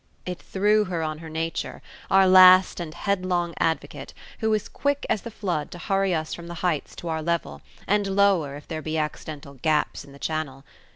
It 0.25 0.41
threw 0.41 0.85
her 0.85 1.03
on 1.03 1.19
her 1.19 1.29
nature, 1.29 1.79
our 2.09 2.27
last 2.27 2.79
and 2.79 2.91
headlong 2.91 3.53
advocate, 3.59 4.15
who 4.39 4.51
is 4.55 4.67
quick 4.67 5.05
as 5.11 5.21
the 5.21 5.29
flood 5.29 5.69
to 5.69 5.77
hurry 5.77 6.11
us 6.11 6.33
from 6.33 6.47
the 6.47 6.55
heights 6.65 6.95
to 6.95 7.07
our 7.09 7.21
level, 7.21 7.61
and 7.85 8.07
lower, 8.07 8.55
if 8.55 8.67
there 8.67 8.81
be 8.81 8.97
accidental 8.97 9.59
gaps 9.61 10.03
in 10.03 10.11
the 10.11 10.17
channel. 10.17 10.63